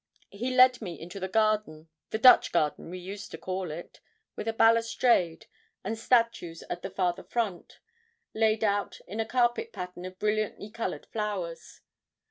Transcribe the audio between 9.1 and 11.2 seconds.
a carpet pattern of brilliantly coloured